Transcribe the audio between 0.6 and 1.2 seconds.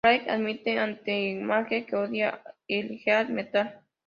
ante